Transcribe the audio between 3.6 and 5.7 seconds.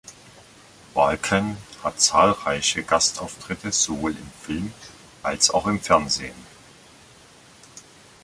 sowohl im Film als auch